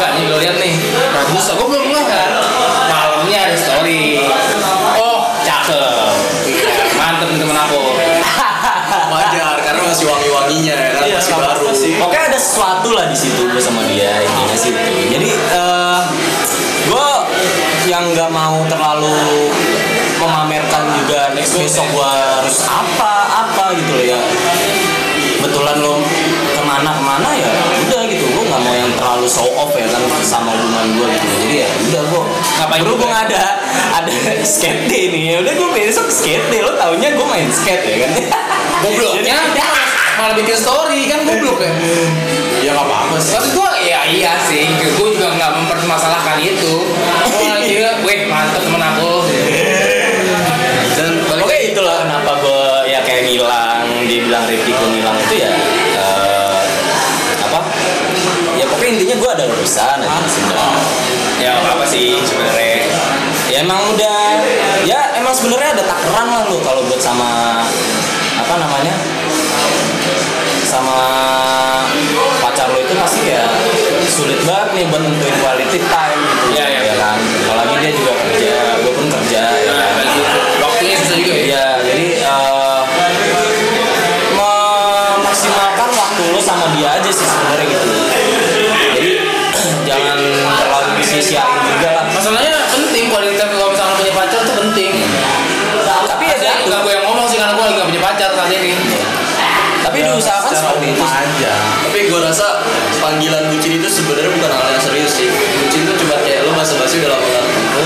[0.00, 0.72] Kagak nih lo lihat nih.
[1.12, 2.30] Ragusa, gue belum ngeh kan?
[2.88, 4.24] Malamnya ada story.
[4.96, 6.16] Oh, cakep.
[6.96, 8.00] Mantep nih temen aku.
[9.12, 11.02] Wajar karena masih wangi-wanginya ya kan?
[11.04, 11.68] Iya, masih baru.
[12.00, 14.72] Pokoknya ada sesuatu lah di situ gue sama dia intinya sih.
[14.72, 14.92] Itu.
[15.12, 15.79] Jadi gue
[17.90, 19.50] yang nggak mau terlalu
[20.22, 24.20] memamerkan juga next besok gue harus apa apa gitu loh ya.
[25.42, 25.98] Betulan lo
[26.54, 27.50] ke mana ke mana ya
[27.90, 28.30] udah gitu.
[28.30, 31.26] Gue nggak mau yang terlalu show off ya kan sama hubungan gue gitu.
[31.42, 32.22] Jadi ya udah gue
[32.62, 33.22] Ngapain berhubung juga?
[33.26, 33.42] ada
[33.98, 34.12] ada
[34.46, 37.96] skate day nih ya udah gue besok skate day lo taunya gue main skate ya
[38.06, 38.10] kan?
[38.86, 39.34] Gobloknya?
[39.50, 39.66] Dia
[40.20, 41.72] malah, bikin story kan goblok ya?
[42.60, 43.32] Ya nggak apa-apa sih.
[43.32, 44.68] Maksud gue ya iya sih.
[45.00, 46.92] Gue juga nggak mempermasalahkan itu.
[47.24, 47.72] Gue lagi
[48.04, 49.24] weh mantep temen aku.
[51.00, 51.56] Dan oke.
[51.72, 55.52] itulah kenapa gue ya kayak ngilang dibilang Rifki gue ngilang itu ya
[55.96, 56.60] eh,
[57.48, 57.64] apa?
[58.60, 60.80] Ya pokoknya intinya gue ada urusan aja sebenarnya.
[61.40, 62.92] Ya apa-apa sih sebenarnya.
[63.48, 64.20] Ya emang udah
[64.84, 67.64] ya emang sebenarnya ada takeran lah lu kalau buat sama
[68.36, 68.92] apa namanya
[70.70, 71.02] sama
[72.38, 73.42] pacar lo itu pasti ya
[74.06, 76.80] sulit banget nih buat nentuin quality time gitu Iya, iya.
[76.86, 80.20] ya kan apalagi dia juga kerja gue pun kerja ya Nah, kan bagi
[80.62, 82.80] waktunya susah juga ya Iya, jadi eh,
[84.38, 87.90] memaksimalkan waktu lo sama dia aja sih sebenarnya gitu.
[88.94, 89.10] Jadi
[89.88, 90.18] jangan
[90.58, 92.04] terlalu disia-siain juga lah.
[92.12, 93.39] Masalahnya penting kualitas
[100.20, 101.02] diusahakan secara seperti itu.
[101.02, 101.52] aja.
[101.82, 102.46] Tapi gue rasa
[102.98, 105.28] panggilan bucin itu sebenarnya bukan hal yang serius sih.
[105.32, 107.84] Bucin itu cuma kayak lo basa-basi udah lama gak ketemu.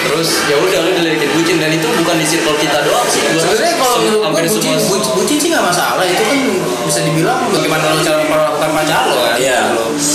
[0.00, 1.56] Terus ya udah lo dilirikin bucin.
[1.56, 3.20] Dan itu bukan di circle kita doang sih.
[3.30, 6.02] Sebenarnya kalau menurut gue hampir bucin, semua bucin, bucin sih nggak masalah.
[6.02, 6.38] Itu kan
[6.82, 9.60] bisa dibilang bagaimana lo cara memperlakukan pacar lo kan Iya.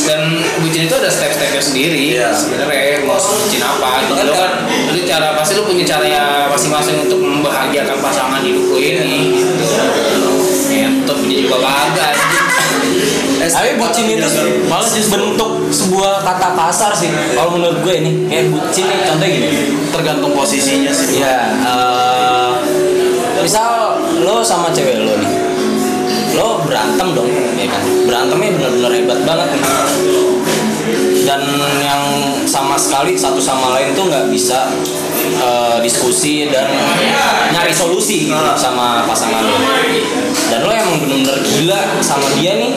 [0.05, 0.21] dan
[0.59, 2.33] bucin itu ada step-stepnya sendiri Iya.
[2.33, 3.05] sebenarnya.
[3.05, 4.13] Mau bucin apa gitu.
[4.17, 4.51] Kan- kan
[4.91, 9.44] lu cara pasti lo punya cara ya masing-masing untuk membahagiakan pasangan hidup lo ini
[11.05, 11.57] Ngentot punya juga.
[13.37, 14.25] Eh, Tapi bucin itu
[14.65, 17.13] malah sih bentuk sebuah kata kasar sih.
[17.37, 19.49] Kalau menurut gue ini kayak bucin nih contohnya gini.
[19.93, 22.51] tergantung posisinya sih Ya, eh,
[23.37, 25.31] misal lo sama cewek lo nih,
[26.33, 27.85] lo berantem dong, ya kan?
[28.09, 29.63] Berantemnya benar-benar hebat banget nih.
[31.21, 31.41] Dan
[31.85, 32.01] yang
[32.49, 34.73] sama sekali satu sama lain tuh nggak bisa
[35.27, 36.69] eh, diskusi dan
[37.49, 39.57] nyari solusi gitu sama pasangan lo.
[40.49, 42.73] Dan lo emang benar-benar gila sama dia nih,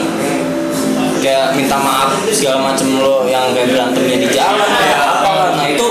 [1.20, 5.86] kayak minta maaf segala macem lo yang kayak berantemnya di jalan kayak apa nah itu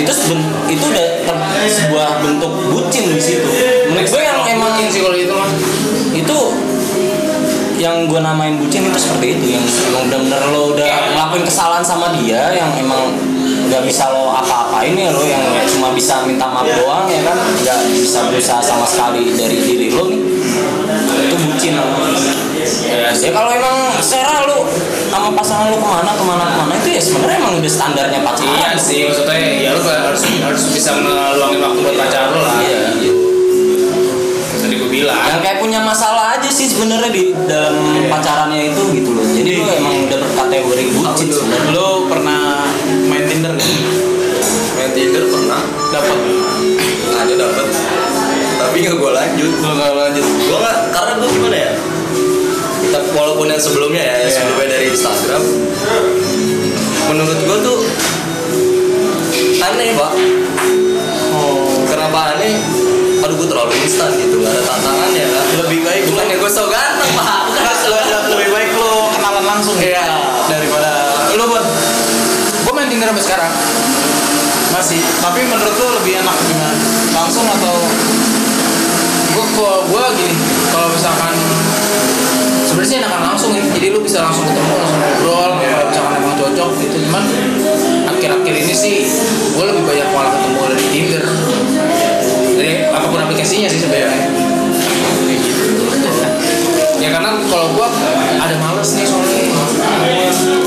[0.00, 3.48] itu seben- itu udah ter- sebuah bentuk bucin di situ.
[3.90, 5.50] Menurut gue yang emang sih kalau itu mah
[6.14, 6.38] itu
[7.80, 9.44] yang gue namain bucin itu seperti itu.
[9.58, 13.12] Yang emang bener-bener lo udah ngelakuin kesalahan sama dia yang emang
[13.70, 17.38] nggak bisa lo apa-apain ya lo yang cuma bisa minta maaf doang ya kan?
[17.38, 20.20] Nggak bisa berusaha sama sekali dari diri lo nih.
[21.30, 21.84] Itu bucin ya,
[23.14, 24.66] ya kalau emang serah lo
[25.10, 28.20] sama pasangan lo ke mana ke mana ke mana itu ya sebenarnya emang udah standarnya
[28.26, 28.50] pacaran.
[28.58, 32.54] Iya sih, maksudnya ya lu harus harus bisa ngeluangin waktu buat pacar lu lah.
[32.62, 32.82] Iya.
[34.60, 35.16] Tadi gue bilang.
[35.16, 37.80] yang kayak punya masalah aja sih sebenarnya di dalam
[38.12, 39.24] pacarannya itu gitu loh.
[39.24, 41.70] Jadi lo emang udah berkategori bucin sebenarnya.
[41.72, 42.40] lo pernah
[43.30, 43.54] Tinder.
[43.54, 43.68] Gak?
[44.72, 45.62] main Tinder pernah?
[45.90, 46.18] Dapat
[47.12, 47.66] ada dapat
[48.58, 49.52] tapi nggak gue lanjut.
[49.56, 50.26] Lo nggak lanjut.
[50.26, 51.72] Gue nggak karena gue gimana ya?
[52.90, 54.36] Tapi walaupun yang sebelumnya ya yang Iya.
[54.36, 55.42] sebelumnya dari Instagram.
[57.06, 57.78] Menurut gue tuh
[59.60, 60.12] aneh pak.
[61.30, 61.86] Oh.
[61.86, 62.54] Kenapa aneh?
[63.20, 65.44] Aduh gue terlalu instan gitu nggak ada tantangannya kan?
[65.60, 67.26] Lebih baik lo bukannya gue so ganteng pak.
[67.46, 69.76] Bukan Nggak, le- le- lebih baik lo kenalan langsung
[73.00, 73.52] bener sampai sekarang?
[74.76, 75.00] Masih.
[75.24, 76.76] Tapi menurut lo lebih enak gimana?
[77.16, 77.76] Langsung atau
[79.32, 80.36] gue kalau gue gini.
[80.68, 81.32] Kalau misalkan
[82.68, 83.64] sebenarnya enakan langsung ya.
[83.72, 85.80] Jadi lu bisa langsung ketemu langsung ngobrol yeah.
[85.88, 86.96] misalkan emang cocok gitu.
[87.08, 87.24] Cuman
[88.12, 89.08] akhir-akhir ini sih
[89.56, 91.24] gue lebih banyak malah ketemu dari Tinder.
[92.60, 94.28] Dari apa pun aplikasinya sih sebenarnya.
[97.00, 97.88] Ya karena kalau gue
[98.36, 99.40] ada males nih soalnya.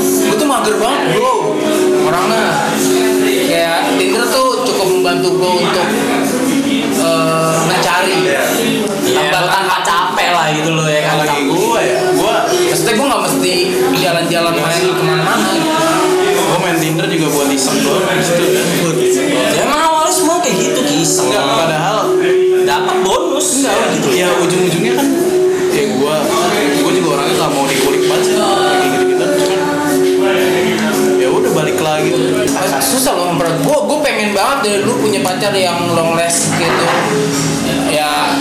[0.02, 1.43] Gue tuh mager banget bro
[2.14, 2.42] orangnya
[3.44, 5.86] kayak Tinder tuh cukup membantu gua untuk
[6.94, 8.14] eh, mencari
[9.04, 11.14] Iya, lu tanpa capek lah gitu loh ya kan.
[11.20, 13.52] lagi gue ya gue maksudnya gue nggak mesti
[13.94, 15.70] jalan-jalan main ke mana-mana gitu.
[16.24, 18.16] gue main Tinder juga buat iseng doang kan
[19.54, 21.24] Ya emang awalnya semua kayak gitu kisah.
[21.26, 21.98] enggak padahal
[22.64, 23.46] Dapat bonus.
[23.60, 25.08] enggak gitu ya ujung-ujungnya kan
[25.70, 26.14] ya gue
[26.76, 28.34] gue juga orangnya nggak mau dikulik banget sih
[32.12, 36.14] lagi Ah, susah loh memperat gue gue pengen banget dari dulu punya pacar yang long
[36.14, 36.86] last gitu.
[37.90, 38.34] Ya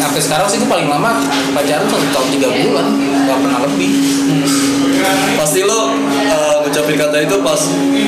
[0.00, 1.22] sampai sekarang sih gue paling lama
[1.56, 2.86] pacaran satu tahun tiga bulan.
[2.98, 3.92] Nggak pernah lebih.
[5.38, 5.96] Pasti lo
[6.28, 7.60] uh, ngucapin kata itu pas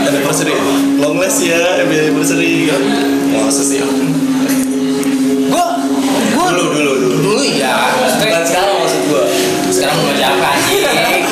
[0.06, 0.54] anniversary.
[1.00, 2.68] Long last ya, anniversary.
[3.32, 3.80] Masa sih?
[3.82, 5.66] gue
[6.32, 7.16] gue Dulu, dulu, dulu.
[7.32, 9.24] Dulu ya Bukan sekarang maksud gua.
[9.72, 11.24] Sekarang anjing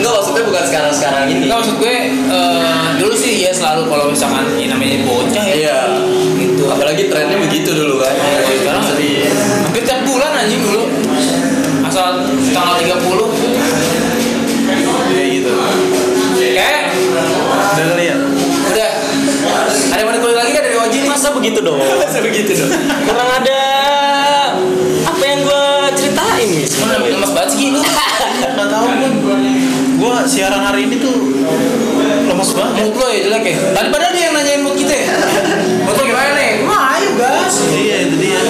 [0.00, 0.23] Enggak
[0.54, 1.94] bukan sekarang-sekarang ini Enggak maksud gue
[2.30, 5.78] eh, dulu sih ya selalu kalau misalkan ya namanya bocah ya Iya
[6.38, 6.70] gitu.
[6.70, 8.14] Apalagi trennya begitu dulu kan
[8.62, 9.26] sekarang Jadi
[9.66, 10.86] hampir tiap bulan anjing dulu.
[11.82, 12.22] Asal
[12.54, 12.94] tanggal 30
[15.14, 15.52] ya gitu
[16.34, 16.90] kayak
[17.74, 18.16] udah kali ya
[18.64, 18.90] udah
[19.90, 21.10] ada yang mau dikulik lagi kan dari Oji nih?
[21.10, 21.78] Masa begitu dong?
[22.02, 22.70] Masa begitu dong
[23.06, 23.60] Kurang ada
[25.04, 25.62] apa yang gue
[25.94, 27.10] ceritain nih sebenarnya.
[27.14, 27.78] lemas banget sih lu.
[28.54, 28.86] nggak tahu
[29.22, 29.63] gue
[29.94, 31.16] gue siaran hari ini tuh
[32.24, 33.56] lemes banget Mood lo ya jelek ya.
[33.72, 35.06] Tadi padahal dia yang nanyain mood kita ya.
[35.82, 36.50] Mood lo gimana nih?
[36.62, 37.54] Mah ayo gas.
[37.70, 38.40] iya itu dia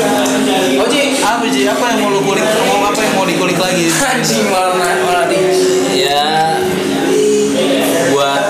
[0.77, 4.47] Oji, apa sih apa yang mau lu kulik mau apa yang mau dikulik lagi anjing
[4.49, 5.39] malah malah di.
[5.95, 6.23] Ya
[8.11, 8.45] buat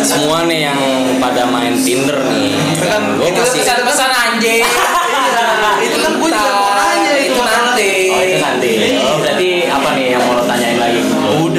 [0.00, 0.78] semua nih yang
[1.18, 2.52] pada main Tinder nih.
[2.74, 4.62] Itu kan- gue ngasih pesan-pesan anjing.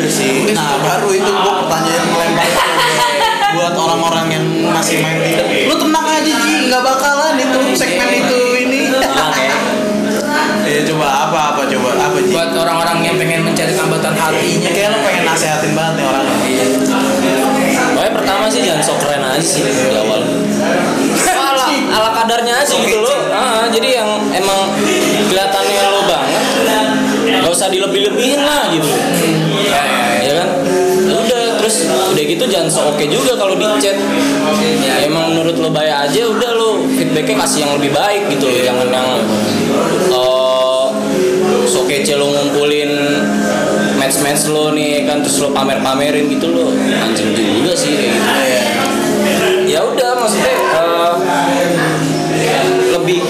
[0.10, 2.50] sih nah baru itu gue pertanyaan lempar
[3.50, 8.40] buat orang-orang yang masih main Tinder lu tenang aja Ji nggak bakalan itu segmen itu
[8.66, 9.02] ini ya.
[10.70, 14.70] ya coba apa apa coba apa Ji Buat orang-orang yang pengen mencari tambatan hatinya.
[14.70, 16.26] kayak lu pengen nasehatin banget nih orang
[17.90, 20.22] Pokoknya pertama sih jangan sok keren aja sih di awal.
[21.36, 23.28] ala, ala kadarnya aja gitu loh.
[23.34, 24.72] Ah, jadi yang emang
[25.28, 25.99] kelihatannya lo
[27.50, 28.86] nggak usah dilebih-lebihin lah gitu.
[29.66, 29.82] Ya,
[30.22, 30.50] ya, kan?
[31.10, 33.98] Udah terus udah gitu jangan sok oke juga kalau di chat.
[34.86, 38.86] Ya, emang menurut lo baik aja udah lo feedbacknya kasih yang lebih baik gitu jangan
[38.94, 39.26] yang
[40.14, 40.94] oh,
[41.66, 43.18] sok kece lo ngumpulin
[43.98, 46.70] match match lo nih kan terus lo pamer pamerin gitu lo.
[47.02, 48.94] Anjing juga sih kayak gitu.
[49.74, 51.14] Ya udah maksudnya eh,
[52.94, 53.26] lebih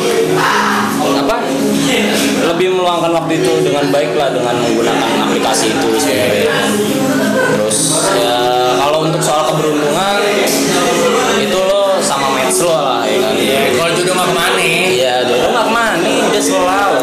[2.53, 6.55] lebih meluangkan waktu itu dengan baik lah dengan menggunakan aplikasi itu sebenarnya
[7.55, 7.77] terus
[8.17, 8.37] ya
[8.79, 10.19] kalau untuk soal keberuntungan
[11.39, 13.35] itu lo sama match lo lah ya kan
[13.79, 14.59] Kalau jodoh mah ke mana?
[14.59, 16.99] Iya, jodoh nggak ke mana, udah selalu.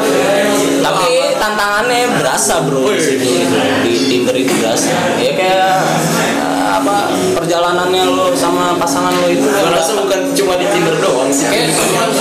[0.84, 3.32] Tapi tantangannya berasa bro di sini
[3.80, 4.92] di Tinder itu berasa.
[5.16, 5.72] Ya kayak
[6.76, 6.96] apa
[7.36, 9.44] perjalanannya lo sama pasangan lo itu.
[9.46, 11.72] Gue rasa bukan cuma di Tinder doang sih Kayak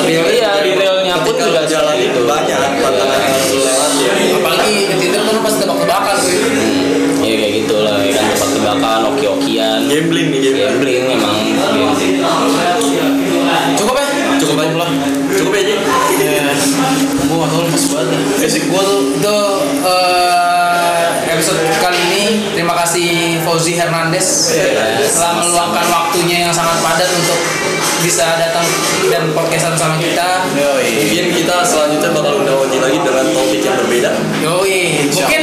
[0.07, 5.31] Iya di realnya pun juga jalan itu banyak tantangan harus lewatin apalagi di Tinder kan
[5.35, 6.31] lu pasti tebak-tebakan tuh.
[7.25, 9.79] Ya kayak gitu lah, ya kan tebak-tebakan, oki-okian.
[9.89, 11.35] Gambling nih gambling Gambling emang
[11.73, 12.21] gambling.
[13.75, 14.07] Cukup ya?
[14.37, 14.89] Cukup aja lah
[15.35, 15.75] Cukup aja
[16.15, 16.45] ya
[17.25, 19.37] gue gak tau lemes banget basic gue tuh Itu
[19.83, 20.54] eh,
[21.45, 22.23] episode kali ini
[22.57, 24.49] terima kasih Fauzi Hernandez
[25.13, 27.37] telah meluangkan waktunya yang sangat padat untuk
[28.01, 28.65] bisa datang
[29.13, 30.41] dan podcastan sama kita.
[30.57, 31.05] Yoi.
[31.05, 34.09] Mungkin kita selanjutnya bakal undang Oji lagi dengan topik yang berbeda
[34.41, 35.41] Yoi, mungkin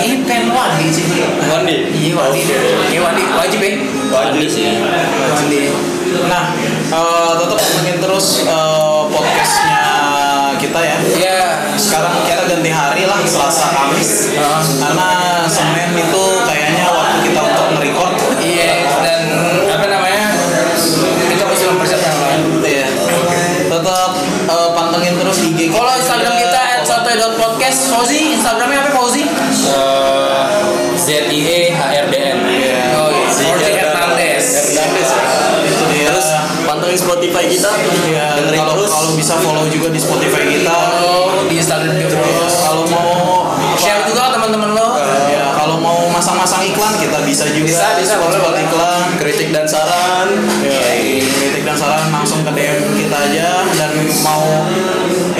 [0.00, 1.04] ini pengen Wandi sih.
[1.20, 1.76] Wandi?
[2.00, 2.40] Iya Wandi.
[2.88, 3.72] Iya Wandi wajib ya.
[4.08, 4.80] Wajib sih.
[5.36, 5.62] Wandi.
[6.32, 6.56] Nah,
[6.96, 9.81] eh, tetap pantengin terus eh, podcastnya
[10.72, 10.96] kita ya.
[11.20, 11.40] Ya,
[11.76, 14.32] Sekarang kita ganti hari lah, Selasa Kamis.
[14.80, 16.71] Karena Senin itu kayaknya
[37.32, 37.70] Spotify kita.
[38.12, 38.28] Ya,
[38.60, 38.90] kalau terus.
[38.92, 40.68] kalau bisa follow juga di Spotify kita.
[40.68, 43.08] Follow di Instagram juga Terus kalau mau
[43.80, 45.00] share juga teman-teman lo
[45.32, 47.72] ya kalau mau masang-masang iklan kita bisa juga.
[47.72, 48.68] Bisa, bisa, boleh.
[48.68, 49.16] iklan.
[49.16, 50.28] kritik dan saran.
[50.60, 50.76] Ya,
[51.40, 54.68] kritik dan saran langsung ke DM kita aja dan mau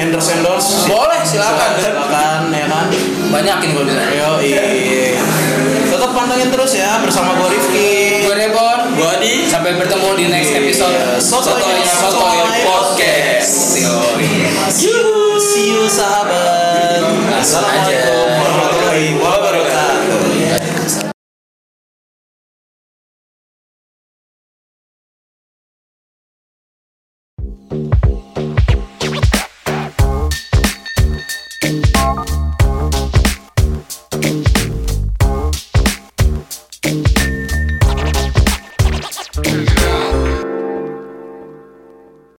[0.01, 2.89] endorse endorse boleh silakan silakan ya kan.
[3.29, 4.31] banyakin kalau bisa Yo,
[6.03, 9.47] tetap pantengin terus ya bersama gue Rifki, gue Rebon, gue Adi.
[9.47, 10.59] Sampai bertemu di next iya.
[10.59, 12.67] episode Soto Soto ya, ya, ya.
[12.67, 13.55] Podcast.
[14.75, 17.07] See you, see you sahabat.
[17.39, 20.62] Assalamualaikum warahmatullahi wabarakatuh.